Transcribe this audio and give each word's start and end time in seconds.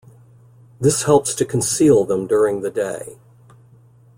This 0.79 1.03
helps 1.03 1.35
to 1.35 1.45
conceal 1.45 2.05
them 2.05 2.25
during 2.25 2.61
the 2.61 2.71
day. 2.71 3.19